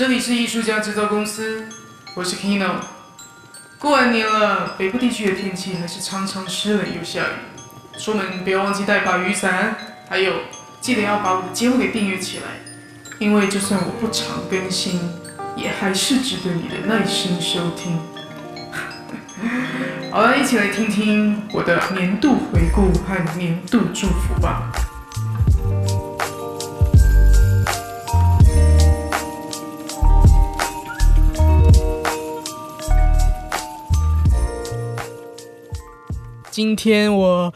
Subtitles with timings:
[0.00, 1.68] 这里是艺术家制造公司，
[2.14, 2.76] 我是 Kino。
[3.78, 9.76] 过完年了，北部地区的天气还是常常湿冷又下雨，出门不要忘记带把雨伞，
[10.08, 10.32] 还有
[10.80, 12.44] 记得要把我的节目给订阅起来，
[13.18, 14.98] 因为就算我不常更新，
[15.54, 18.00] 也还是值得你的耐心收听。
[20.10, 24.72] 好了，一起来听听我的年度回顾和年度祝福吧。
[36.60, 37.50] 今天我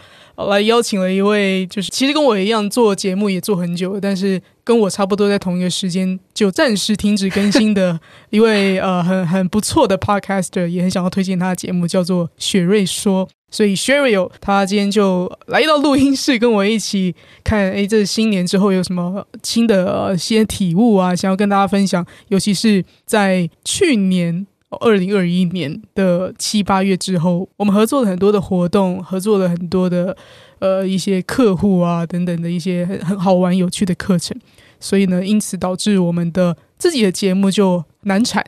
[0.49, 8.01] 来邀请了一位，就是其实跟我一样做节目也做很久，但是跟我差不多在同一个时间就暂时停止更新的
[8.31, 13.29] 一位呃很很不错的 podcaster，也很想要推荐他的节目，叫做雪瑞说。
[13.51, 17.15] 所以 Sheryl 他今天就来到录音室跟我一起
[17.45, 24.47] 看，哎，这新年之后有什么新的些体悟啊，想要跟大家分享，尤其是在去年。
[24.77, 30.17] 二零二一年的七八月之后，我们合作了很多的活动，合作了很多的
[30.59, 34.37] 呃一些客户啊等等的一些很很好玩有趣的课程，
[34.79, 38.45] 所以呢，因此导致我们的自己的节目就难产，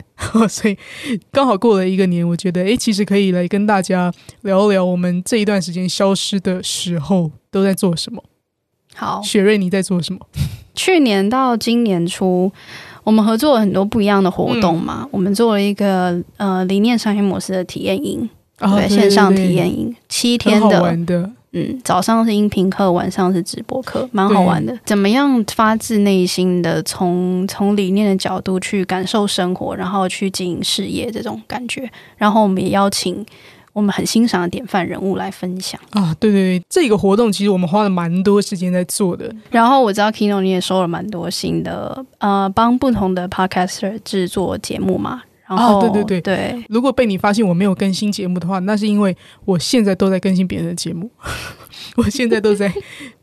[0.48, 0.76] 所以
[1.30, 8.22] 刚好过了一个年，我觉得诶，其实可以来跟大家聊一聊我们这一段时间消失的时候都在做什么。
[8.94, 10.20] 好，雪瑞你在做什么？
[10.74, 12.52] 去年到今年初。
[13.06, 21.00] 我们合作了很多不一样的活动嘛，我们做了一个呃理念商业模式的体验营，对线上体验营七天的，
[21.52, 24.76] 嗯，早上是音频课，晚上是直播课，蛮好玩的。
[24.84, 33.24] 怎么样发自内心的从从理念的角度去感受生活，然后去经营事业这种感觉，然后我们也邀请。
[33.76, 39.30] 我们很欣赏的典范人物来分享啊，对对对，这个活动其实我们花了蛮多时间在做的。
[39.50, 45.22] 然后我知道 Kino 你也收了蛮多新的，呃，帮不同的 Podcaster 制作节目嘛。
[45.46, 51.10] 然后对对对对，如果被你发现我没有更新节目的话，那是因为我现在都在更新别人的节目，
[51.96, 52.72] 我现在都在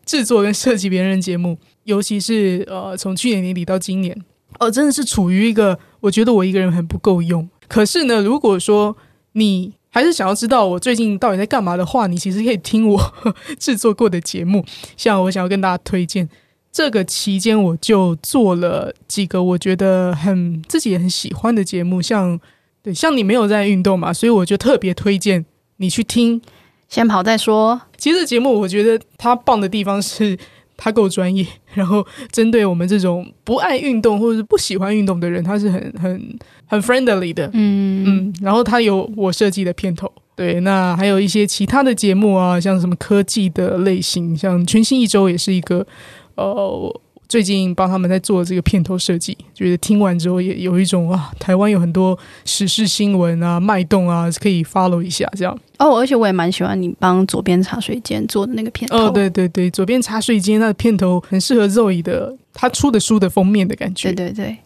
[0.05, 4.15] 制作跟设计别人的节目， 尤其是呃，从去年年底到今年，
[4.59, 7.49] 哦，真的是处于一个我觉得我一个人很不够用。
[7.67, 8.95] 可是呢，如果说
[9.31, 13.13] 你还是想要知道我最近到底在干嘛的话，你其实可以听我
[13.59, 14.65] 制作过的节目。
[14.97, 16.27] 像我想要跟大家推荐，
[16.71, 22.39] 这个期间我就做了几个我觉得很自己也很喜欢的节目，像
[22.81, 25.45] 对像你没有在运动嘛，所以我就特别推荐
[25.77, 26.41] 你去听。
[26.89, 27.79] 先跑再说。
[27.97, 30.37] 其实节目我觉得它棒的地方是。
[30.83, 38.33] 他够专业， 然后针对我们这种不爱运动或者是不喜欢运动的人，他是很很很 friendly 的，嗯嗯。
[38.41, 45.87] 然后他有我设计的片头，对，那还有一些其他的节目啊，像什么科技的类型，像全新一周也是一个，
[46.35, 47.01] 呃。
[47.33, 55.59] 最近帮他们在做这个片头设计，觉得听完之后也有一种啊，台湾有很多时事新闻啊、脉动啊，可以 follow 一下这样。
[55.79, 59.07] 哦，而且我也蛮喜欢你帮左边茶水间做的那个片头。
[59.07, 64.13] 哦，对对对，左边茶水间那个片头很适合 Zoe 的他出的书的封面的感觉。
[64.13, 64.57] 对对对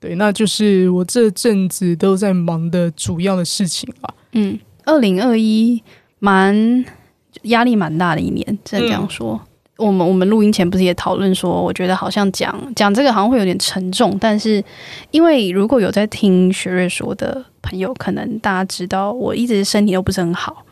[0.00, 4.12] 对，那就是我这阵子都在忙的主要的事情吧。
[4.32, 5.80] 嗯，二零二一
[6.18, 6.84] 蛮
[7.42, 9.40] 压力蛮大的一年，只能这样说。
[9.78, 14.62] 我们我们录音前不是也讨论说，我觉得好像讲讲这个好像会有点沉重，但是
[15.10, 20.64] 因为如果有在听学瑞说的朋友，可能大家知道我一直身体都不是很好，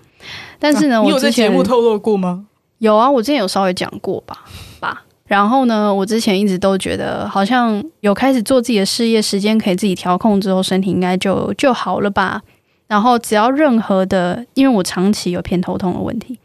[0.59, 2.47] 但是呢，我有在节目透露过吗？
[2.79, 4.45] 有啊，我之前有稍微讲过吧
[4.81, 5.05] 吧。
[5.27, 12.43] 然后呢，我之前一直都觉得好像有开始做自己的事业，时间可以自己调控之后，身体应该就就好了吧。
[12.87, 16.39] 然后只要任何的，因为我长期有偏头痛的问题。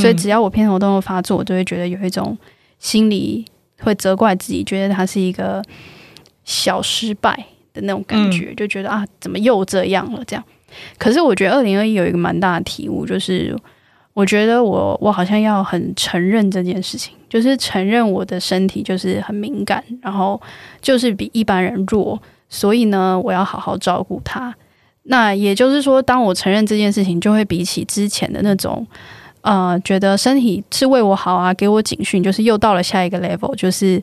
[0.00, 2.36] 所以只要我偏头痛发作，我就会觉得有一种
[2.78, 3.44] 心里
[3.80, 5.62] 会责怪自己，觉得它是一个
[6.44, 7.32] 小失败
[7.72, 10.24] 的那种感觉，就觉得啊，怎么又这样了？
[10.26, 10.44] 这样。
[10.98, 13.56] 可是我觉得二零二一有一个蛮大的体悟，就是
[14.12, 20.40] 我觉得我我好像要很承认这件事情，就是承认我的身体就是很敏感，然后
[20.82, 24.54] 就是比一般人弱，所以呢，我要好好照顾它。
[25.04, 28.84] 那也就是说，当我承认这件事情，就会比起之前的那种。
[29.46, 34.02] 呃，觉得身体是为我好啊，给我警讯，就是又到了下一个 level，就是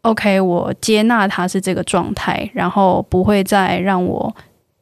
[0.00, 4.34] OK，我接纳他是这个状态，然后不会再让我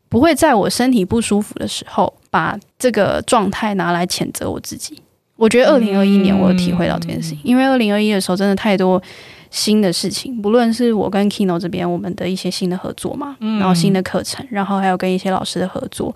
[0.08, 5.02] 不会在我身体不舒服的时候，把这个状态拿来谴责我自己。
[5.34, 9.02] 我觉得二零二一年我有体会到这件事情，因为二零二一的时候真的太多
[9.50, 16.14] 新的事情，不论是我跟 Kino 这边我们的一些新的合作嘛，然后新的课程，然后还有跟一些老师的合作，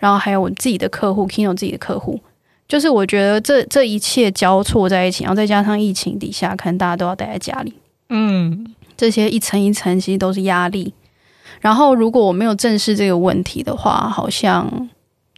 [0.00, 2.18] 然后还有我自己的客户 Kino 自己的客户。
[2.70, 7.74] 就是我觉得这这一切交错在一起，然后再加上疫情底下，可能大家都要待在家里，
[8.10, 8.64] 嗯，
[8.96, 10.94] 这些一层一层其实都是压力。
[11.60, 14.88] 然后如果我没有正视这个问题的话，好像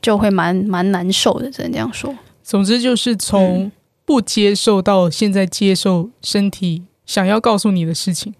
[0.03, 2.15] 就会蛮蛮难受的，只能这样说。
[2.43, 3.73] 总之就是从
[4.05, 8.35] 不接受到现在接受身体想要告诉你的事情。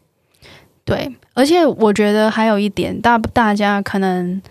[0.85, 4.43] 对，而且我觉得还有一点，大大家可能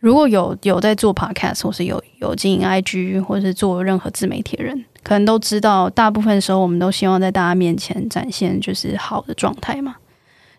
[0.00, 9.96] 如果有有在做 podcast 或是有有经营 IG 或是做任何自媒体的人，可能都知道，大部分时候我们都希望在大家面前展现就是好的状态嘛。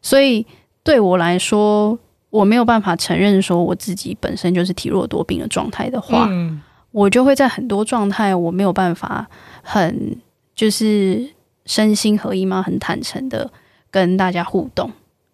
[0.02, 0.46] 所以
[0.84, 1.98] 对我来说，
[2.30, 6.62] 我没有办法承认说我自己本身就是体弱多病的状态的话，嗯
[6.92, 9.26] 我就会在很多状态我没有办法
[9.64, 10.18] 很
[10.54, 11.26] 就是
[11.66, 12.62] 身心合一嘛？
[12.62, 13.50] 很坦诚的
[13.90, 14.92] 跟大家互动，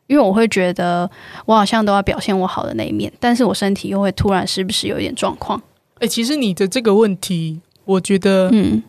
[0.07, 1.09] 因为我会觉得
[1.45, 5.61] 我好像都要表现我好的那一面，但是我身体又会突然时不时有一点状况。
[5.99, 8.83] 哎、其实你的这个问题，我觉得嗯，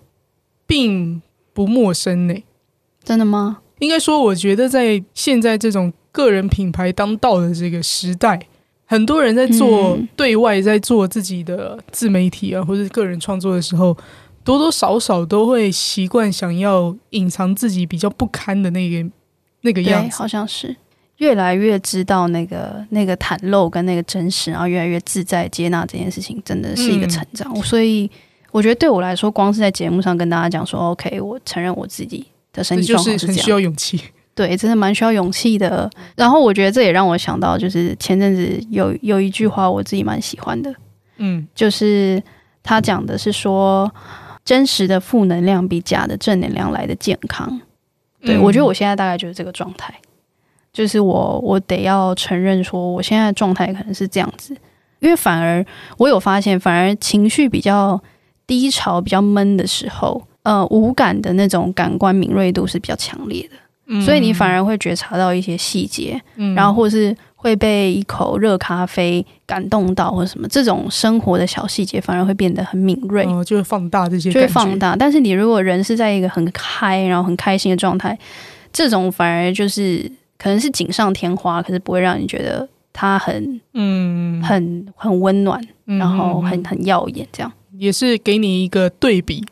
[0.67, 1.21] 并
[1.53, 2.35] 不陌生呢、
[3.03, 3.59] 真的吗？
[3.79, 8.41] 应该说，我觉得在现在这种个人品牌当道的这个时代，
[8.85, 13.97] 很多人在做嗯对外在做自己的自媒体啊，或者是个人创作的时候，
[14.45, 19.11] 多多少少都会习惯想要隐藏自己比较不堪的那个
[19.63, 20.17] 那个样，子。
[20.17, 20.77] 好像是
[21.19, 27.55] 越来越知道那个那个袒露跟那个真实，然后越来越自在接纳这件事情，真的是一个嗯成长。
[27.63, 28.11] 所以
[28.51, 34.01] 我觉得对我来说，光是在节目上跟大家讲说，OK，我承认我自己的身体状况是这样，需要勇气。
[34.35, 35.91] 对，真的蛮需要勇气的。
[36.15, 40.73] 然后我觉得这也让我想到，就是前阵子有有一句话我自己蛮喜欢的，
[41.17, 42.23] 嗯就是
[42.63, 43.93] 他讲的是说，
[44.45, 47.61] 真实的负能量比假的正能量来的健康。
[48.21, 49.93] 对、嗯我觉得我现在大概就是这个状态，
[50.79, 54.57] 就是我我得要承认说，我现在的状态可能是这样子，
[55.01, 55.67] 因为反而
[55.97, 58.01] 我有发现，反而情绪比较
[58.47, 63.57] 低潮、比较闷的时候，呃，无感的那种感官敏锐度是比较强烈的，
[63.89, 73.25] 嗯所以你反而会觉察到一些细节，嗯然后或是会被一口热咖啡感动到，或者什么这种生活的小细节，反而会变得很敏锐。
[73.25, 74.79] 哦就会放大这些，就会放。
[74.79, 74.95] 大。
[74.95, 78.17] 但是你如果人是在一个很嗨，然后很开心的状态，
[78.73, 80.09] 这种反而就是
[80.39, 87.53] 可能是锦上添花，可是不会让你觉得它很嗯，很很温暖，嗯然后嗯很很耀眼这样。
[87.77, 89.45] 也是给你一个对比，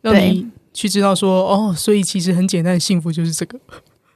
[0.00, 3.58] 让对你去知道说，哦，所以其实很简单的，幸福就是这个。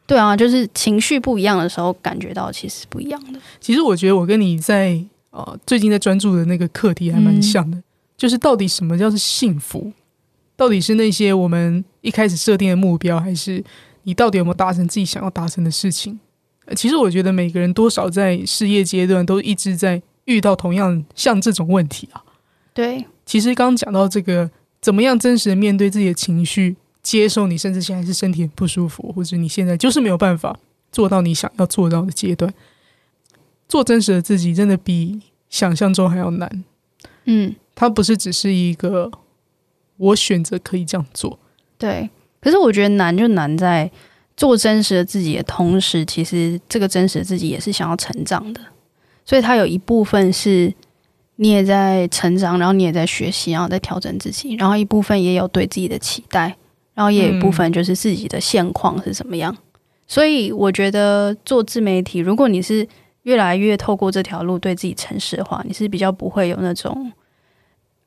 [0.07, 3.41] 对啊，就是情绪不一样的时候，感觉到其实不一样的。
[3.61, 5.01] 其实我觉得我跟你在
[5.31, 7.81] 呃最近在专注的那个课题还蛮像的，
[8.17, 9.93] 就是到底什么叫是幸福？
[10.57, 13.63] 到底是那些我们一开始设定的目标，还是
[14.07, 16.19] 你到底有没有达成自己想要达成的事情？
[16.67, 22.23] 呃其实我觉得每个人多少在事业阶段都一直在遇到同样像这种问题啊。
[22.73, 24.49] 对，其实刚刚讲到这个，
[24.81, 30.57] 怎么样真实的面对自己的情绪，接受你甚至现在是身体很不舒服，或者你现在就是没有办法
[30.93, 32.53] 做到你想要做到的阶段，
[33.69, 35.21] 做真实的自己，真的比
[35.51, 36.65] 想象中还要难。
[37.25, 39.11] 嗯，它不是只是一个
[39.97, 41.39] 我选择可以这样做，
[41.77, 42.09] 对。
[42.41, 43.91] 可是我觉得难就难在
[44.37, 48.61] 做真实的自己的同时，其实这个真实的自己也是想要成长的，
[49.25, 50.73] 所以它有一部分是
[51.37, 56.57] 你也在成长，然后你也在学习，然后在调整自己，然后一部分也有对自己的期待，
[56.95, 59.57] 然后也有一部分就是自己的现况是怎么样。
[60.07, 62.87] 所以我觉得做自媒体，如果你是
[63.25, 67.13] 越来越透过这条路对自己诚实的话，你是比较不会有那种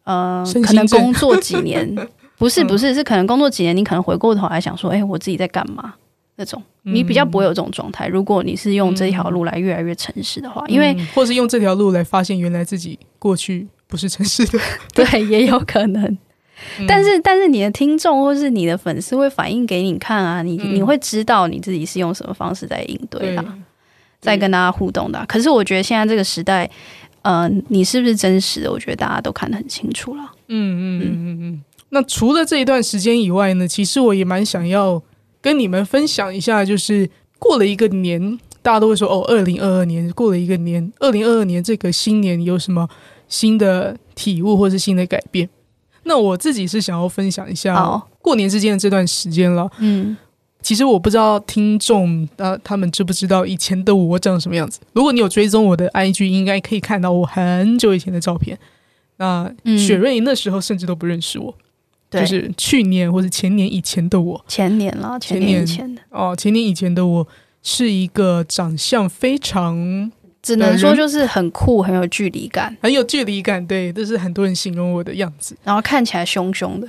[0.06, 1.94] 呃，可能 工作几年，
[2.40, 5.94] 不是嗯不是，是可能工作几年，你可能回过头来想说，哎、我自己在干嘛？
[6.38, 8.08] 那种你比较不会有这种状态。
[8.08, 14.58] 如果你是用这条路来越来越诚实的话，因为嗯或是用这条路来发现原来自己过去不是诚实的。
[14.96, 16.02] 对也有可能。
[16.78, 23.58] 嗯但是，但是你的听众或是你的粉丝会反映给你看啊，你、嗯你会知道你自己是用什么方式在应对对啊，
[24.22, 26.70] 在跟大家互动的啊、可是我觉得现在这个时代，
[27.22, 28.72] 呃，你是不是真实的？
[28.72, 30.24] 我觉得大家都看得很清楚了。
[30.48, 31.64] 嗯嗯嗯嗯嗯。
[31.90, 35.02] 那除了这一段时间以外呢，其实我也蛮想要
[35.42, 42.88] 跟你们分享一下，就是过了一个年，大家都会说哦，二零二二年过了一个年，二零二二年这个新年有什么
[43.28, 45.50] 新的体悟或是新的改变？
[46.04, 49.70] 那我自己是想要分享一下过年之间的这段时间了。
[49.80, 50.18] 嗯，
[50.62, 54.80] 其实我不知道听众啊他们知不知道以前的我长什么样子。
[54.94, 58.58] 如果你有追踪我的 IG，应该可以看到我很久以前的照片。
[59.18, 61.58] 那嗯雪瑞那时候甚至都不认识我，对，
[62.10, 67.28] 就是去年或者前年以前的我前年了，前前年前的，哦，前年以前的我
[67.62, 70.12] 是一个长相非常
[70.42, 75.56] 只能说就是很酷，很有距离感，很有距离感，对，这是很多人形容我的样子。
[75.64, 76.88] 然后看起来凶凶的。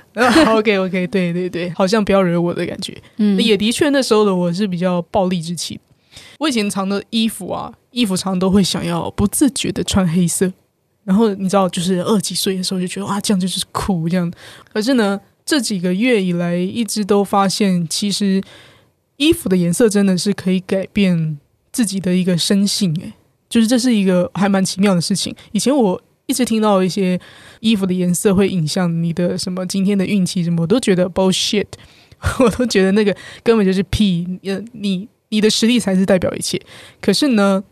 [0.55, 2.97] OK OK，对对对，好像不要惹我的感觉。
[3.17, 5.79] 嗯，也的确，那时候的我是比较暴力之气。
[6.39, 10.53] 我以前藏的衣服啊，衣服常都会想要不自觉的穿黑色，
[11.05, 14.31] 然后你知道，就是二几岁的时候就觉得哇，这样就是酷这样。
[14.73, 18.43] 可是呢，这几个月以来，一直都发现，其实
[19.17, 21.39] 衣服的颜色真的是可以改变
[21.73, 23.13] 自己的一个生性，诶，
[23.49, 25.35] 就是这是一个还蛮奇妙的事情。
[25.53, 27.19] 以前我一直听到一些
[27.61, 31.67] 衣服的颜色会影响你的什么今天的运气什么，我都觉得 bullshit，
[32.41, 35.09] 我都觉得那个根本就是屁，呃，你。
[35.33, 36.61] 你的实力才是代表一切。
[37.01, 37.63] 可是呢，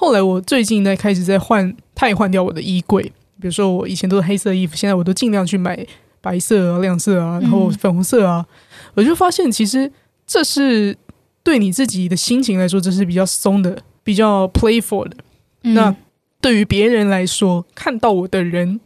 [0.00, 3.02] 后来我最近呢开始在换，太换掉我的衣柜。
[3.40, 5.84] 比如说，我以前都是黑色衣服，现在我都尽量去买
[6.20, 8.46] 白色啊、亮色啊，然后粉红色啊。
[8.94, 9.90] 我就发现，其实
[10.24, 10.96] 这是
[11.42, 15.16] 对你自己的心情来说，这是比较松的、比较 playful 的。
[15.62, 15.92] 那
[16.40, 18.78] 对于别人来说，看到我的人，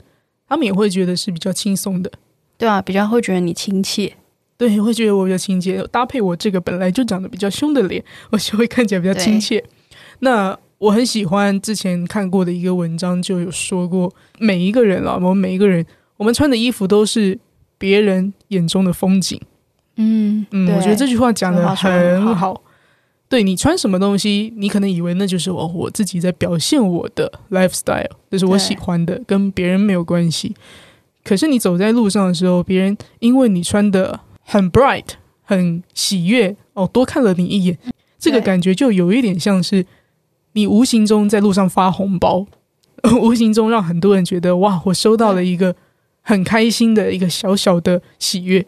[0.48, 2.10] 他们也会觉得是比较轻松的。
[2.56, 4.14] 对啊，比较会觉得你亲切。
[4.56, 9.62] 对，会觉得我比较亲切，搭配我这个本来就长得比较凶的脸，我就会看起来比较亲切。
[10.20, 15.86] 那我很喜欢之前看过的一个文章，就有说过，每一个人啊，我们每一个人，
[16.16, 17.38] 我们穿的衣服都是
[17.78, 19.40] 别人眼中的风景。
[19.94, 22.60] 嗯嗯，我觉得这句话讲的很好。
[23.28, 30.52] 对你穿什么东西，你可能以为那就是我我自己在表现我的 lifestyle，这是我喜欢的，跟别人没有关系。
[31.22, 34.20] 可是你走在路上的时候，别人因为你穿的。
[34.44, 35.04] 很 bright，
[35.42, 37.78] 很喜悦哦，多看了你一眼，
[38.18, 39.86] 这个感觉就有一点像是
[40.52, 42.46] 你无形中在路上发红包，
[43.20, 45.74] 无形中让很多人觉得哇，我收到了一个
[46.20, 48.64] 很开心的一个小小的喜悦。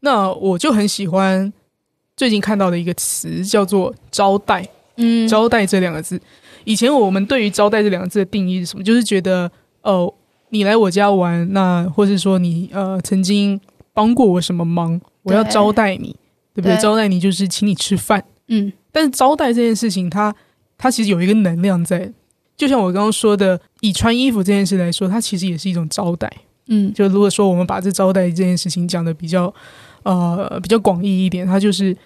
[0.00, 1.52] 那我就很喜欢
[2.16, 6.20] 最近看到的一个词叫做招待，嗯，招待这两个字，
[6.64, 8.84] 以前我们对于招待这两个字的定义是什么？
[8.84, 9.50] 就是觉得
[9.82, 10.12] 哦，
[10.50, 13.60] 你来我家玩，那或是说你呃曾经
[13.92, 15.00] 帮过我什么忙。
[15.24, 16.14] 我要招待你，
[16.54, 16.76] 对不对？
[16.76, 18.70] 招待你就是请你吃饭，嗯。
[18.92, 20.36] 但是招待这件事情，它
[20.76, 22.12] 它其实有一个能量在，
[22.56, 26.30] 就像我刚刚说的，以穿衣服这件事来说，它其实也是一种招待，
[26.68, 26.92] 嗯。
[26.92, 29.52] 就如果说我们把这招待这件事情讲的比较
[30.02, 31.96] 呃比较广义一点，它就是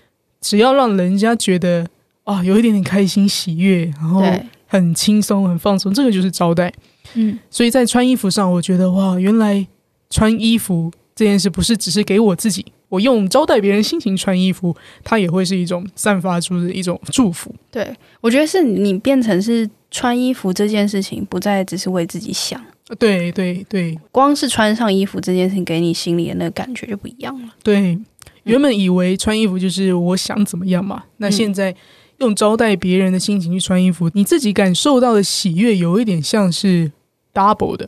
[0.41, 1.87] 只要让人家觉得
[2.25, 4.23] 啊有一点点开心喜悦，然后
[4.67, 6.73] 很轻松很放松，这个就是招待，
[7.15, 7.39] 嗯。
[7.51, 9.67] 所以在穿衣服上，我觉得哇，原来
[10.11, 12.65] 穿衣服这件事不是只是给我自己。
[12.89, 17.55] 我用招待别人心情穿衣服，它也会是一种散发出的一种祝福。
[17.71, 22.63] 对，我觉得是你变成是穿衣服这件事情，不再只是为自己想。
[22.99, 27.49] 对对对，光是穿上衣服这件事情，给你心里的那个感觉就不一样了。
[27.63, 27.99] 对，
[28.45, 31.75] 原本以为穿衣服就是我想怎么样嘛，那现在
[32.21, 36.91] 用招待别人的心情去穿衣服，你自己感受到的喜悦有一点像是
[37.35, 37.87] double 的。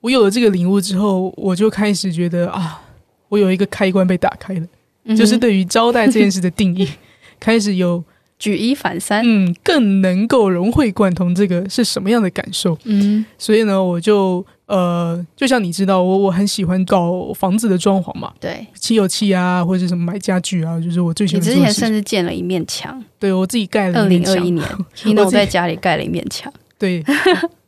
[0.00, 2.84] 我有了这个领悟之后，我就开始觉得啊。
[3.30, 6.86] 我有一个开关被打开了，就是对于招待这件事的定义
[7.40, 8.04] 开始有
[8.38, 21.40] 举一反三，嗯，更能够融会贯通这个是什么样的感受，嗯，所以呢，我就呃，就像你知道，我我很喜欢搞房子的装潢嘛，对，漆油漆啊，或者什么买家具啊，就是我最喜欢。
[21.40, 24.02] 你之前甚至建了一面墙，对我自己盖了。
[24.02, 27.04] 二零二一年，听我在 家里盖了一面墙，对。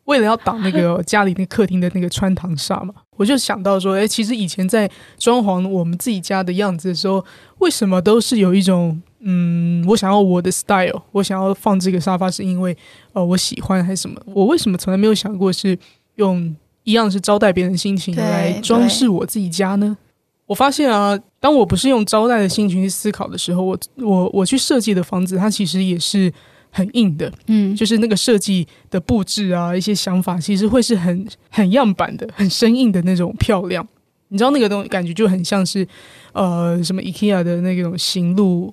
[0.07, 2.92] 为了要挡那个家里那客厅的那个穿堂煞嘛，
[3.23, 7.25] 我就想到说，哎，其实以前在装潢我们自己家的样子的时候，
[7.59, 12.76] 为什么都是有一种，嗯，我想要我的 style，我想要放这个沙发是因为，
[13.12, 14.21] 呃，我喜欢还是什么？
[14.26, 15.79] 我为什么从来没有想过是
[16.17, 16.52] 用
[16.83, 19.97] 一样是招待别人心情来装饰我自己家呢？
[20.47, 26.33] 我发现啊，当我不是用招待的心情去思考的时候，我我我去设计的房子，它其实也是。
[26.75, 33.87] 很硬的，嗯，就是那个设计的布置啊，一些想法其实会是很很样板的，很生硬的那种漂亮。
[34.29, 35.87] 你知道那个东西感觉就很像是，
[36.33, 38.73] 呃，什么 IKEA 的那种行路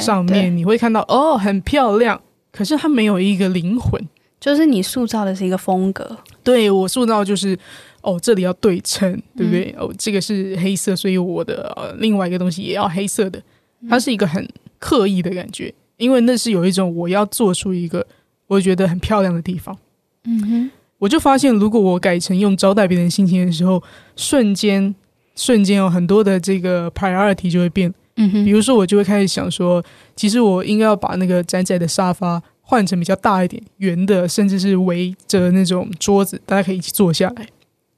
[0.00, 2.20] 上面你会看到哦，很漂亮，
[2.52, 4.00] 可是它没有一个灵魂，
[4.38, 6.16] 就是你塑造的是一个风格。
[6.44, 7.58] 对我塑造就是
[8.02, 9.74] 哦，这里要对称，对不对？
[9.76, 13.42] 哦，这个是黑色，所以我的呃另外一个东西也要黑色的，
[13.88, 15.74] 它是一个很刻意的感觉。
[16.00, 18.04] 因为那是有一种我要做出一个
[18.48, 19.76] 我觉得很漂亮的地方，
[20.24, 23.80] 嗯哼，我就发现如果我改成用招待别人心情的时候，
[24.16, 24.92] 瞬间
[25.36, 29.84] 瞬间有很多的这个 priority 就会变，嗯哼，比如说我就会开始想说，
[30.16, 37.46] 其实我应该要把那个窄窄的沙发换成比较大一点、圆的，甚至是围着那种桌子，大家可以一起坐下来，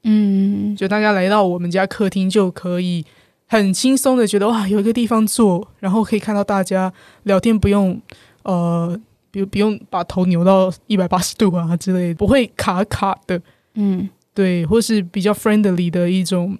[0.03, 3.05] 嗯，就大家来到我们家客厅就可以。
[3.53, 6.91] 很轻松的觉得哇，有一个地方坐，然后可以看到大家
[7.21, 8.01] 聊天，不用
[8.41, 13.39] 呃，比如不用把头扭到一百八十度啊之类的，不会卡卡的，
[13.75, 16.57] 嗯，对，或是比较 friendly 的一种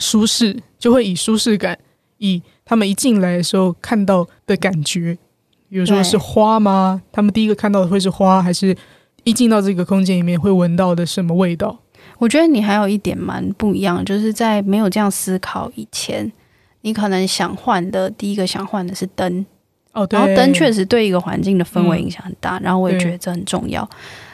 [0.00, 1.78] 舒适，就会以舒适感，
[2.18, 5.16] 以他们一进来的时候看到的感觉，
[5.68, 7.00] 比如说是花吗？
[7.12, 8.76] 他们第一个看到的会是花，还是
[9.22, 11.78] 一进到这个空间里面会闻到的什么味道？
[12.22, 16.30] 我觉得你还有一点蛮不一样，就是在没有这样思考以前，
[16.82, 19.44] 你可能想换的第一个想换的是灯，
[19.92, 23.86] 哦，对，然后灯确实对一个环境的氛围嗯影响很大，然后我也对觉得这很重要。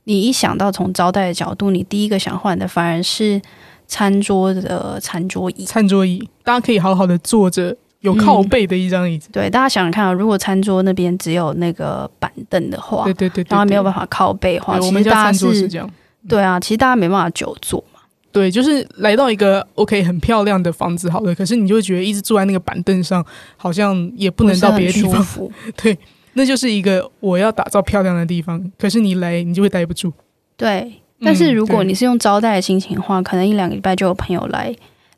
[0.04, 3.40] 你一想到从招待的角度，你第一个想换的反而是
[3.86, 5.64] 餐桌的餐桌椅。
[5.64, 9.30] 餐桌椅，大家可以好好的坐着，有靠背的一张椅子。
[9.32, 14.04] 对，大家想想看啊，如果餐桌那边只有那个板凳的话，对对对对，然后没有办法。
[14.10, 15.90] 靠背的话，其我们家餐实大桌是这样。
[16.26, 18.00] 对啊，其实大家没办法久坐嘛。
[18.30, 23.24] 对，就是来到一个 OK 很漂亮的房子，好了，可是你就会觉得一直坐在那个板凳上，
[23.56, 25.26] 好像也不能到别的地方。
[25.82, 25.96] 对，
[26.34, 30.12] 那就是一个我要打造漂亮的地方，可是你来你就会待不住。
[30.56, 34.72] 对，但是如果你是用招待的心情的话，可能一两个礼拜就有朋友来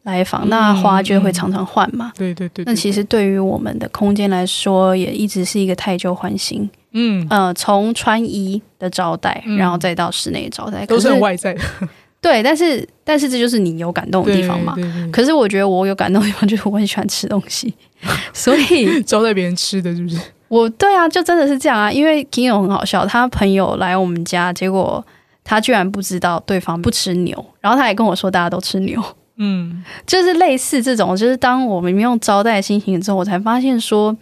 [0.04, 2.12] 来访，那花就会常常换嘛。
[2.16, 6.70] 对对对那其实对于我们的空间来说，也一直是一个太旧换新。
[6.92, 11.60] 嗯，呃，从穿衣的招待，嗯然后再到室内的招待，都是很外在的
[12.20, 14.74] 对，但是但是这就是你有感动的地方嘛。
[14.74, 17.72] 对对对可是我觉得我有感动的地方就是我很喜欢吃东西，
[18.34, 20.18] 所以招待别人吃的，是不是？
[20.48, 21.90] 我对啊，就真的是这样啊。
[21.90, 25.02] 因为 Kino 很好笑，他朋友来我们家，结果
[25.44, 29.02] 他居然不知道对方不吃牛，然后他也跟我说大家都吃牛，
[29.36, 31.16] 嗯，就是类似这种。
[31.16, 34.14] 就是当我们用招待的心情之后，我才发现说，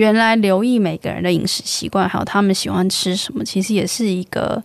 [0.00, 4.62] 原来留意每个人的饮食习惯，还有他们喜欢吃什么，其实也是一个。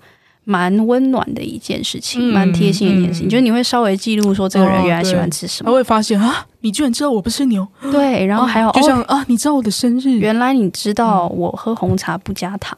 [0.48, 12.78] 蛮温暖的一件事情，嗯蛮贴心的一件事情，嗯就是你会稍微记录说这个人哦原来喜欢吃什么，他会发现啊，你居然知道我不吃牛，对，然后还有就哦像啊，你知道我的生日，原来你知道我喝红茶不加糖，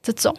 [0.00, 0.32] 这种，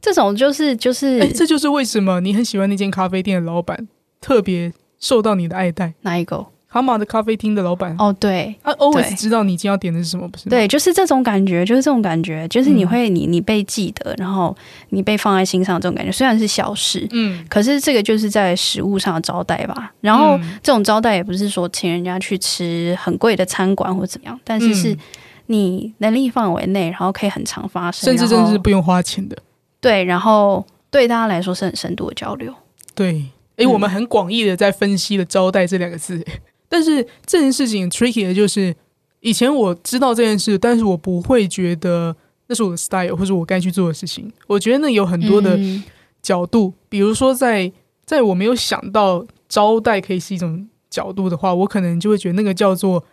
[0.00, 3.86] 这种就是就是哎，这就是为什么你很喜欢那间咖啡店的老板，
[4.22, 5.92] 特别受到你的爱戴。
[6.00, 6.46] 哪一个？
[6.74, 8.52] 蛤蟆的咖啡厅的老板，哦，对。
[8.64, 10.48] 他 always 知道你今天要点的是什么，不是？
[10.48, 12.88] 对，就是这种感觉，就是这种感觉，就是你嗯。
[12.88, 14.56] 会你你被记得，然后
[14.88, 19.92] 你被放在心上，这种感觉虽然是小事，嗯，可是这个就是在食物上的招待吧。
[20.00, 20.58] 然后嗯。
[20.64, 24.98] 这种招待也不是说请人家去吃很贵的餐馆或怎么样，但是是嗯。
[25.46, 29.36] 你能力范围内，然后可以很常发生，甚至真然后的是不用花钱的。
[29.80, 32.52] 对，然后对大家来说是很深度的交流。
[32.94, 33.22] 对，
[33.56, 33.70] 诶，嗯。
[33.70, 36.40] 我们很广义的在分析了“招待”这两个字，诶
[36.74, 38.74] 但是这件事情 tricky 的就是，
[39.20, 42.16] 以前我知道这件事，但是我不会觉得
[42.48, 44.28] 那是我的 style 或者我该去做的事情。
[44.48, 45.84] 我觉得那有很多的嗯
[46.20, 47.70] 角度，比如说在
[48.04, 53.04] 在我没有想到招待可以是一种角度的话，我可能就会觉得那个叫做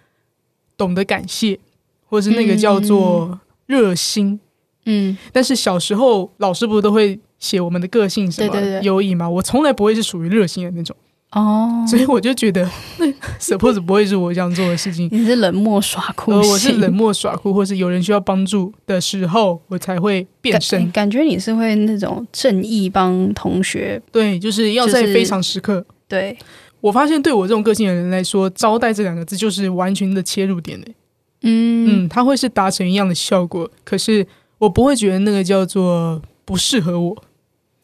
[0.76, 1.60] 懂得感谢，
[2.08, 4.40] 或者是那个叫做热心。
[4.88, 9.30] 嗯，但是小时候老师不是都会写我们的个性什么优异吗？
[9.30, 10.96] 我从来不会是属于热心的那种，
[11.32, 13.06] 哦，所以我就觉得那
[13.40, 15.08] suppose 不会是我想做的事情。
[15.12, 20.92] 你是冷漠耍酷我是冷漠耍酷，或是有人需要帮助的时候，我才会变身。
[20.92, 25.86] 感觉你是会那种正义帮同学，对，就是要在非常时刻。
[26.08, 26.38] 对，
[26.82, 30.96] 我发现对我这种个性的人来说，“招待”这两个字就是完全的切入点诶。
[31.44, 37.24] 嗯嗯，它会是达成一样的效果，可是我不会觉得那个叫做不适合我。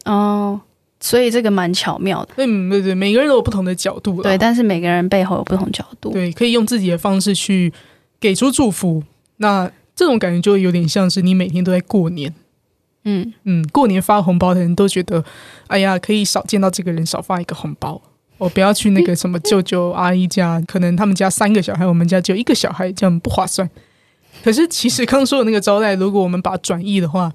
[0.04, 0.60] 哦，
[1.00, 7.72] 所以这个蛮巧妙的，嗯，对对，每个人都有不同的角度啦对，但是每个人背后有不同角度，对，可以用自己的方式去
[8.18, 9.02] 给出祝福。
[9.36, 12.34] 那这种感觉就有点像是你每天都在过年。
[13.04, 15.24] 嗯，嗯，过年发红包的人都觉得，
[15.68, 18.02] 哎呀，可以少见到这个人，少发一个红包。
[18.36, 23.68] 我不要去那个什么舅舅阿姨家，可能他们家三个小孩，我们家只有一个小孩，这样不划算。
[24.44, 27.32] 可是其实刚说的那个招待，如果我们把它转译的话，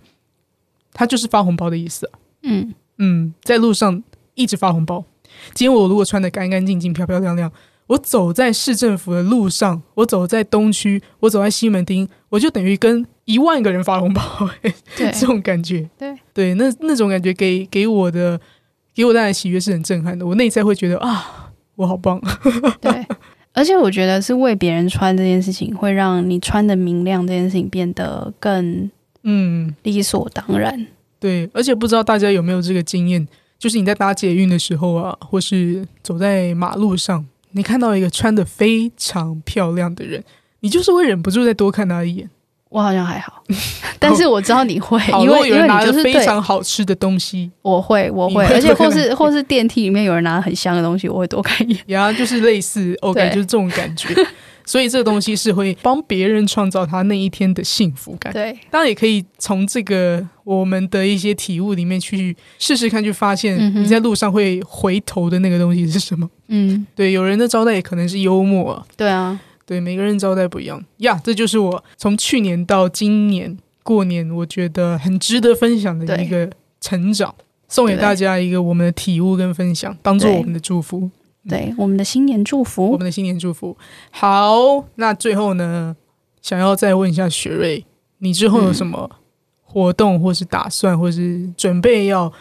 [0.93, 2.19] 它就是发红包的意思啊。
[2.43, 4.01] 嗯，嗯，在路上
[4.35, 5.03] 一直发红包。
[5.53, 7.51] 今天我如果穿的干干净净、漂漂亮亮，
[7.87, 14.21] 我走在市政府的路上，我走在东区，我走在西门町，我就等于跟一万个人发红包、
[14.95, 15.89] 对，这种感觉。
[15.97, 18.39] 对对，那那种感觉给给我的
[18.95, 20.25] 给我带来的喜悦是很震撼的。
[20.25, 22.21] 我内在会觉得啊，我好棒。
[22.79, 23.05] 对，
[23.53, 28.89] 而且我觉得是为别人穿这件事情，会让你穿的明亮这件事情变得更
[29.23, 30.87] 嗯，理所当然。
[31.23, 33.25] 对，而且不知道大家有没有这个经验，
[33.57, 40.21] 就是你在搭捷运的时候啊，或是走在马路上，你看到一个穿的非常漂亮的人，
[40.59, 42.29] 你就是会忍不住再多看他一眼。
[42.67, 43.41] 我好像还好，
[43.97, 51.81] 但是我知道你会，因为有人拿你就是对，着非常好吃的东西，我会我会，而且或是或是电梯里面有人拿很香的东西，我会多看一眼。
[51.88, 54.09] 然后，就是类似 OK，对就是这种感觉。
[54.65, 58.32] 所以这个东西是会帮别人创造他那一天的幸福感。
[58.34, 66.30] 对，当然也可以从这个我们的一些体悟里面去试试看，去发现你在路上会回头的那个东西是什么。
[66.47, 71.19] 嗯，对，有人的招待也可能是幽默啊，对啊，对，每个人招待不一样呀。
[71.23, 76.49] 这就是我从去年到今年过年我觉得很值得分享的一个
[76.80, 77.34] 成长，
[77.67, 81.10] 送给大家一个我们的体悟跟分享，当做我们的祝福。
[81.47, 83.75] 对，我们的新年祝福，我们的新年祝福。
[84.12, 85.95] 好，那最后呢，
[86.41, 87.86] 想要再问一下雪瑞，
[88.19, 89.10] 你之后有什么
[89.62, 92.32] 活动，或是打算，或是准备要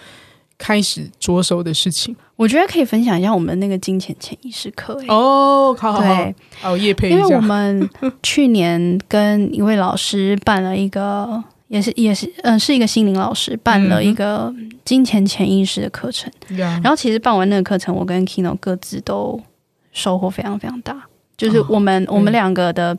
[0.57, 2.15] 开始着手的事情？
[2.37, 5.01] 我觉得可以分享一下我们那个金钱潜意识课。
[5.09, 7.41] 哦，好好好，好，叶配一因为我下。
[7.41, 7.91] 们
[8.23, 14.55] 去年跟一位老师办了一个，也是也是嗯、是一个心灵老师办了一个
[14.85, 16.31] 金钱潜意识的课程。
[16.59, 19.41] 呀然后其实办完那个课程，我跟 Kino 各自都
[19.91, 20.95] 收获非常非常大，
[21.35, 22.97] 就是我们、我们两个的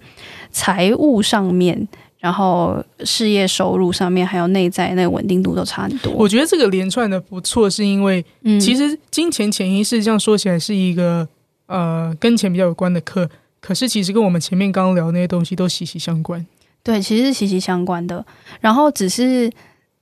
[0.50, 6.12] 财务上面，然后事业收入上面，还有内在那个稳定度都差很多。
[6.14, 11.28] 我觉得这个连串的不错，是因为嗯其实金钱潜意识这样说起来是一个
[11.68, 13.30] 呃跟钱比较有关的课，
[13.62, 16.44] 可是其实跟我们前面刚刚聊的那些东西都息息相关。
[16.84, 18.24] 对，其实是息息相关的。
[18.60, 19.50] 然后只是，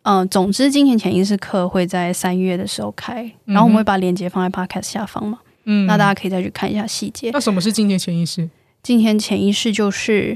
[0.02, 7.30] 嗯、总之，金钱潜意识课会在三月的时候开，然后我们会把链接放在 podcast 下方嘛，嗯，那大家可以再去看一下细节。
[7.32, 8.50] 那什么是金钱潜意识？
[8.82, 10.36] 金钱潜意识就是，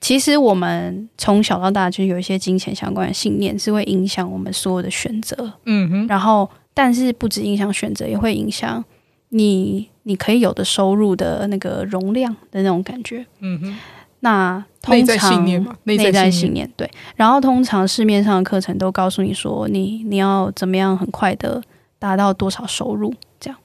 [0.00, 5.52] 其实我们从小到大就有一些金钱相关的信念，是会影响我们所有的选择。
[5.66, 8.82] 嗯哼，然后，但是不止影响选择，也会影响
[9.28, 13.26] 你你可以有的收入的那个容量的那种感觉。
[13.40, 13.78] 嗯哼，
[14.24, 16.54] 那内在通常信念嘛，内内在在信念。
[16.54, 21.60] 信念对，然后通常市面上的课程都告诉你说，你你要怎么样很快的
[21.98, 23.58] 达到多少收入这样。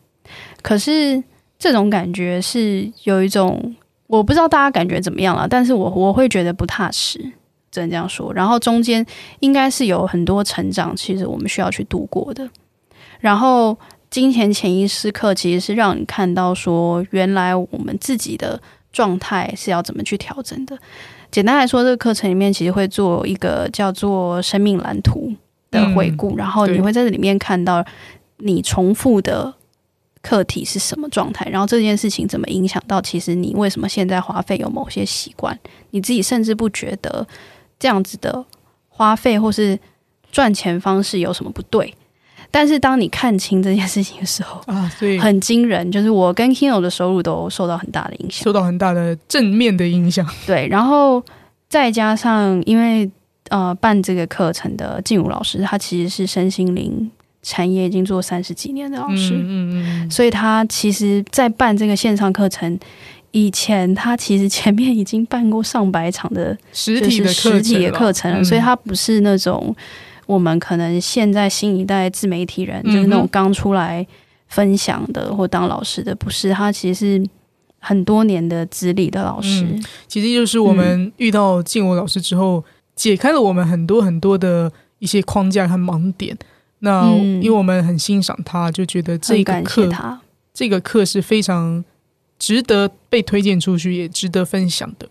[0.64, 1.24] 可是
[1.60, 3.76] 这种感觉是有一种，
[4.08, 7.20] 我不知道大家感觉怎么样了，但是我我会觉得不踏实，
[7.70, 8.34] 只能这样说。
[8.34, 9.06] 然后中间
[9.42, 12.50] 应该是有很多成长，其实我们需要去度过的。
[13.20, 13.78] 然后
[14.10, 18.60] 金钱潜意识课其实是让你看到说，原来我们自己的
[18.92, 20.78] 状态是要怎么去调整的。
[21.30, 25.34] 简单来说，这个课程里面其实会做一个叫做生命蓝图
[25.70, 27.86] 的回顾，然后你会在这里面看到
[28.38, 29.54] 你重复的
[30.22, 35.58] 课题是什么状态，然后这件事情怎么影响到其实你为什么现在花费有某些习惯，
[35.92, 37.28] 你自己甚至不觉得
[37.78, 38.46] 这样子的
[38.88, 39.78] 花费或是
[40.32, 41.94] 赚钱方式有什么不对。
[42.50, 48.44] 但是当你看清这件事情的时候，啊，所以很惊人，就是我跟 Kino 的收入都受到很大的影响。
[48.44, 50.28] 受到很大的正面的影响。
[50.46, 51.24] 对，然后
[51.70, 53.10] 再加上因为
[53.50, 57.12] 呃办这个课程的静茹老师，他其实是身心灵
[57.44, 62.78] 产业已经做三十几年的老师，嗯嗯嗯，所以他其实，在办这个线上课程
[63.32, 69.74] 以前，他其实前面已经办过上百场的实体的实体的课程了，嗯所以他不是那种
[70.28, 74.06] 我们可能现在新一代自媒体人，就是那种刚出来
[74.48, 77.30] 分享的或当老师的，不是他其实是
[77.80, 79.64] 很多年的资历的老师。
[79.64, 82.64] 嗯其实就是我们遇到静茹老师之后，
[82.96, 86.38] 解开了我们很多很多的一些框架和盲点。
[86.80, 90.22] 那嗯因为我们很欣赏他，就觉得这个课他，
[90.54, 91.84] 这个课是非常
[92.38, 95.08] 值得被推荐出去，也值得分享的。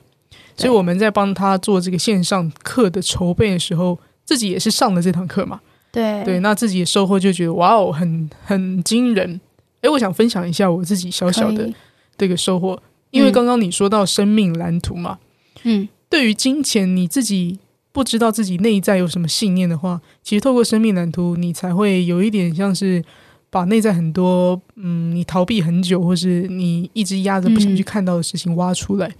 [0.57, 5.59] 所以我们在帮他做这个线上课的筹备的时候，自己也是上了这堂课嘛。
[5.91, 9.41] 对对，那自己的收获就觉得哇哦，很很惊人。
[9.81, 11.73] 哎，我想分享一下我自己小小的
[12.19, 12.79] 这个收获，
[13.11, 15.19] 因为刚刚你说到生命蓝图嘛，
[15.63, 17.59] 嗯对于金钱你自己
[17.93, 23.03] 不知道自己内在有什么信念的话，其实透过生命蓝图，你才会有一点像是
[23.49, 29.11] 把内在很多嗯你逃避很久，或是你一直压着不想去看到的事情挖出来。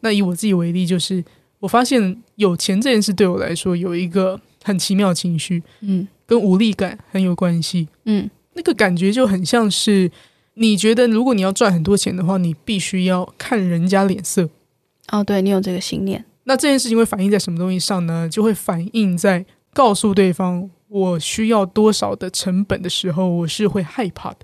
[0.00, 1.24] 那以我自己为例，就是
[1.58, 7.88] 我发现有钱这件事对我来说有一个很奇妙的情绪，嗯跟无力感很有关系。
[8.04, 10.10] 嗯那个感觉就很像是
[10.54, 14.48] 你觉得，如果你要赚很多钱的话，你必须要看人家脸色。
[15.08, 18.28] 哦，对你有这个信念，那这件事情会反映在什么东西上呢？
[18.28, 24.38] 就会反映在告诉对方我需要多少的成本的时候，我是会害怕的，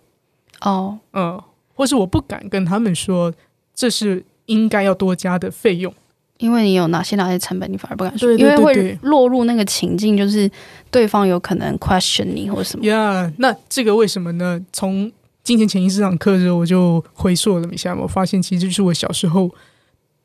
[0.62, 1.40] 哦，嗯，
[1.74, 3.32] 或是我不敢跟他们说
[3.74, 5.92] 这是应该要多加的费用。
[6.38, 10.50] 因为你有哪些哪些成本，你反而不敢说，对对因为会落入那个情境，就是
[10.90, 12.84] 对方有可能 question 你或什么。
[12.84, 14.60] 呀、那这个为什么呢？
[14.72, 15.10] 从
[15.42, 19.50] 金钱潜意识这堂课之后，我就回溯了一下，我发现其实就是我小时候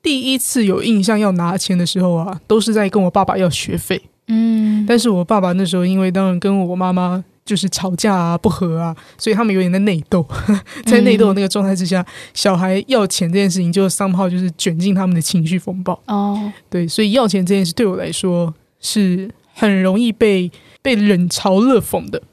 [0.01, 4.01] 第一次有印象要拿钱的时候啊，都是在跟我爸爸要学费。
[4.27, 10.25] 嗯，但是我爸爸那时候因为当然跟我妈妈就是吵架啊、不和啊，所以他们有点在内斗，
[10.87, 16.01] 在内斗的那个状态之下，小孩要钱这件事情就 somehow 就是卷进他们的情绪风暴。
[16.05, 20.49] 哦，对，所以要钱这件事对我来说是很容易被
[20.81, 22.23] 被冷嘲热讽的，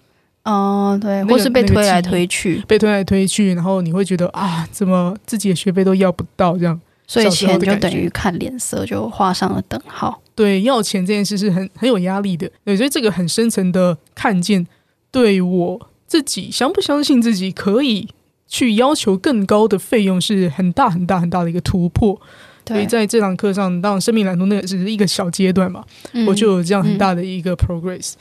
[0.45, 6.81] 哦，对，那个或是被推来推去，被推来推去，然后你会觉得啊，怎么自己的学费都要不到这样？
[7.09, 10.23] 所以钱就等于看脸色，就画上了等号。
[10.37, 12.49] 对要钱这件事是很很有压力的。
[12.65, 14.65] 对，所以这个很深层的看见，
[15.11, 18.09] 对我自己相不相信自己可以
[18.47, 22.21] 去要求更高的费用，是很大很大很大的一个突破。
[22.67, 25.83] 所以在这堂课上，当然生命蓝图那个只是一个小阶段嘛，
[26.27, 28.13] 我就有这样很大的一个 progress。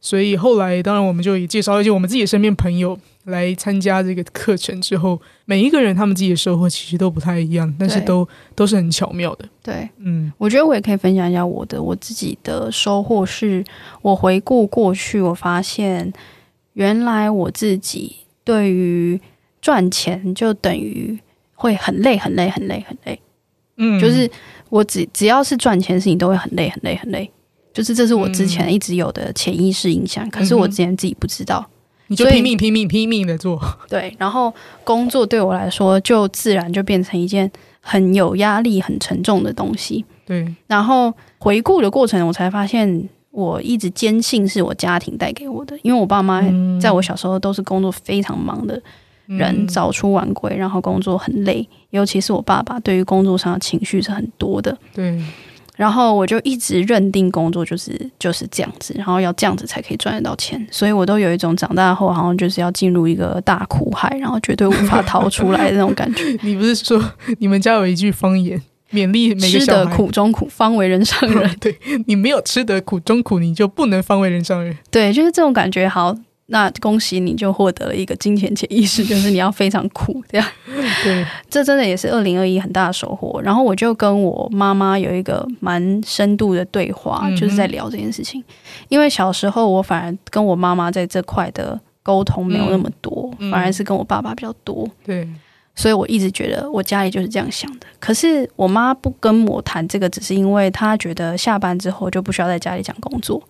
[0.00, 9.48] 所以后来，当然我们就也介绍一些我们自己的身边朋友来参加这个课程之后，每一个人他们自己的收获其实都不太一样，但是都都是很巧妙的。
[9.60, 13.64] 对，嗯，我觉得我也可以分享一下我的我自己的收获，是
[14.02, 16.12] 我回顾过去，我发现
[16.76, 19.18] 原来我自己对于
[19.62, 21.18] 赚钱就等于
[21.54, 23.18] 会很累，很累，很累，很累。
[23.78, 24.30] 嗯，就是
[24.68, 27.30] 我只只要是赚钱的事情，都会很累，很累，很累。
[27.72, 31.66] 就是这是我之前一直有的潜意识影响，可是我之前自己不知道，
[32.08, 33.58] 你就拼命拼命拼命的做。
[33.88, 34.52] 对，然后
[34.84, 40.04] 工作对我来说就自然就变成一件很有压力、很沉重的东西。
[40.26, 46.42] 对，然后回顾的过程，我才发现我一直坚信是我家庭带给我的，因为我爸妈
[46.80, 48.80] 在我小时候都是工作非常忙的
[49.26, 54.74] 人，早出晚归，然后工作很累，尤其是我爸爸对于工作上的情绪是很多的。
[54.94, 55.22] 对。
[55.76, 66.24] 然后我就一直认定工作就是就是这样子，然后要这样子才可以赚得到钱，所以我都有一种长大后好像就是要进入一个大苦海，然后绝对无法逃出来的那种感觉。
[66.40, 66.98] 你不是说
[67.40, 68.58] 你们家有一句方言，
[68.92, 71.54] 勉励每个吃得苦中苦，方为人上人。
[71.60, 74.76] 对你没有吃得苦中苦，你就不能方为人上人。
[74.90, 75.88] 对，就是这种感觉。
[75.88, 76.16] 好。
[76.48, 80.46] 那恭喜你，就获得了一个金钱潜意识，就是你要非常苦，这样。
[81.02, 83.42] 对，这真的也是二零二一很大的收获。
[83.42, 88.40] 然后我就跟我妈妈有一个蛮深度的对话，就是在聊这件事情。
[88.88, 94.88] 因为小时候我反而跟我妈妈在这块的沟通没有那么多，反而是跟我爸爸比较多。
[95.04, 95.28] 对，
[95.76, 97.86] 所以我一直觉得我家里就是这样想的。
[98.00, 103.40] 可是我妈不跟我谈这个，只是因为她觉得下班之后就不需要在家里讲工作，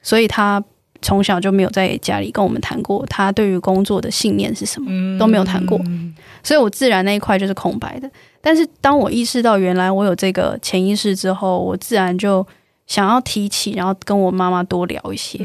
[0.00, 0.62] 所以她。
[1.02, 5.80] 从小就没有在家里跟我们谈过，她对于工作的信念是什么都没有谈过，
[6.42, 8.10] 所以我自然那一块就是空白的。
[8.42, 12.46] 但是当我意识到原来我有这个潜意识之后，我自然就
[12.86, 15.40] 想要提起，然后跟我妈妈多聊一些。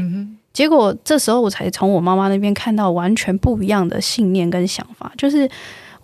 [0.51, 5.49] 结果这时候我才从我妈妈那边看到完全不一样的信念跟想法，就是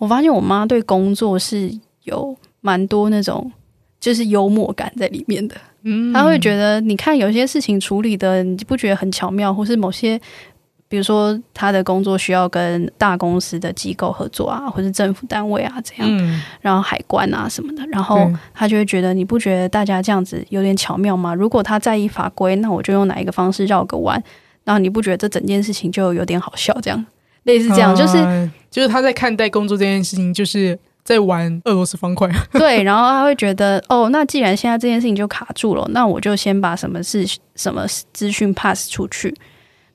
[0.02, 3.52] 我发现我妈对工作是有蛮多那种
[4.00, 5.54] 就是幽默感在里面的。
[5.84, 10.20] 嗯，她会觉得，你看有些事情处理的，你不觉得很巧妙，或是某些，
[10.88, 21.32] 比如说她的工作需要跟大公司的机构合作啊，或是政府单位啊这样，然后海关啊什么的，然后她就会觉得，你不觉得大家这样子有点巧妙吗？
[21.32, 24.20] 如果他在意法规，那我就用哪一个方式绕个弯，
[24.64, 26.76] 然后你不觉得这整件事情就有点好笑？
[26.82, 27.06] 这样
[27.44, 30.78] 类似这样，就是就是他在看待工作这件事情，就是。
[31.04, 37.26] 在玩俄罗斯方块， 对，然后他会觉得，哦，那既然现在这件事情就卡住了，那我就先把什么事、
[37.56, 39.34] 什么资讯 pass 出去，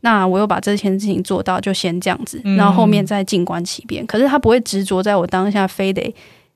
[0.02, 4.06] 那我又把这件事情做到，就先这样子，然后后面再静观其变。
[4.06, 6.14] 可是他不会执着在我当下非得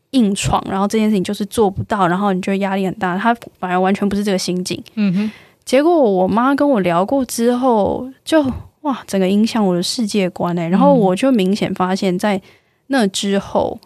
[0.10, 4.84] 硬闯，然后这件事情就是做不到，然后你觉得压力很大，他反而完全不是这个心境。
[4.96, 5.32] 嗯哼。
[5.64, 8.44] 结果我妈跟我聊过之后，就
[8.82, 12.42] 哇，整个影响我的世界观哎，然后我就明显发现，在
[12.88, 13.80] 那之后。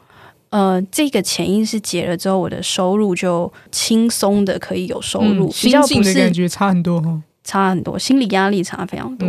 [0.52, 9.28] 呃，这个潜意识解了之后，我的收入就轻松的可以有收入，比较不是感觉差很多哈，差很多，心理压力差非常多。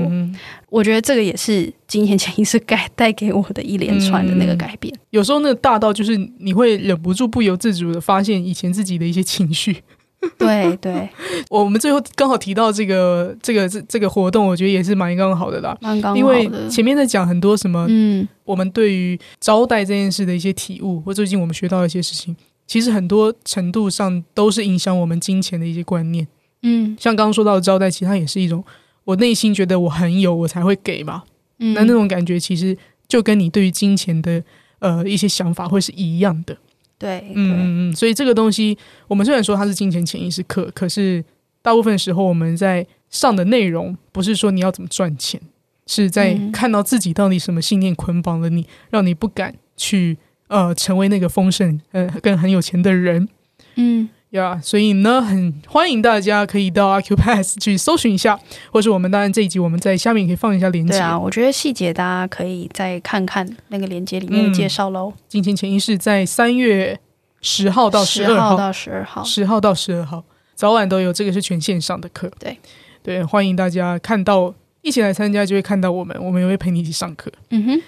[0.68, 4.94] 我觉得这个也是金钱潜意识改带给我的一连串的那个改变。
[5.10, 9.82] 有时候那个大到就是你会忍不住不由自主的发现以前自己的一些情绪。
[10.38, 11.08] 对对，
[11.48, 15.76] 我们最后刚好提到这个这个这这个活动，我觉得也是蛮刚好的啦。
[15.80, 22.34] 蛮刚好的，因为前面在讲很多什么，嗯，我们对于招待这件事的一些体悟，或最近我们学到一些事情，
[22.66, 26.26] 其实很多程度上都是影响我们金钱的一些观念。
[26.62, 28.64] 嗯，像刚刚说到的招待，其实它也是一种
[29.04, 31.22] 我内心觉得我很有，我才会给嘛。
[31.58, 34.42] 嗯，那那种感觉其实就跟你对于金钱的
[34.80, 36.56] 呃一些想法会是一样的。
[36.98, 41.24] 对，嗯嗯嗯，所以这个东西，我们虽然说它是金钱潜意识课，可是
[41.62, 45.40] 大部分时候我们在上的内容，不是说你要怎么赚钱，
[45.86, 50.16] 是在看到自己到底什么信念捆绑了你，让你不敢去
[50.48, 53.28] 呃成为那个丰盛呃跟很有钱的人，
[53.74, 54.08] 嗯。
[54.36, 58.38] 呀，所以呢，很欢迎大家可以到 a c u p a s s 去搜寻一下，
[58.70, 60.92] 或是我们当然这一集我们在下面可以放一下链接。
[60.92, 65.12] 对啊，我觉得细节大家可以再看看那个链接里面的介绍喽。
[65.28, 66.98] 金钱潜意识在三月
[67.40, 72.30] 十号到十二号到十二号，十号到十二号早晚都有，这个是全线上的课。
[72.38, 72.58] 对
[73.02, 77.32] 对，欢迎大家看到一起来参加，就会看到我们，我们也会陪你一起上课。
[77.50, 77.82] 嗯哼。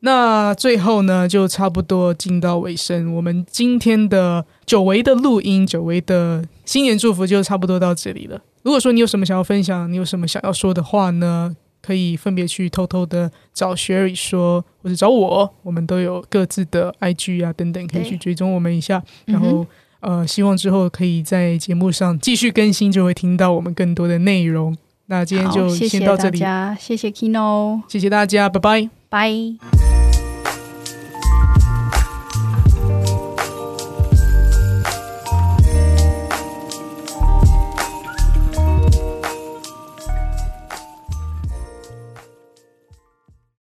[0.00, 3.14] 那最后呢，就差不多进到尾声。
[3.14, 8.40] 我们今天的久违的录音，久违的新年祝福就差不多到这里了。
[8.62, 19.02] 如果说你有什么想要分享，你有什么想要说的话呢，可以分别去偷偷的找 Sherry 说，或者找我，我们都有各自的 IG 啊等等，可以去追踪我们一下。
[19.26, 19.66] 然后
[20.00, 24.74] 呃，希望之后可以在节目上继续更新，就会听到我们更多的内容。
[25.06, 26.38] 那今天就先到这里，
[26.78, 29.89] 谢谢 Kino，谢谢大家，拜拜，拜。